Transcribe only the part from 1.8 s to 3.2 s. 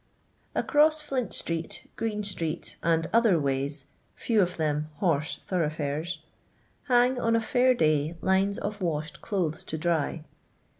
(Ireen street, and